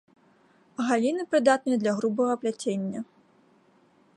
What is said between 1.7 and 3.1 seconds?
для грубага пляцення.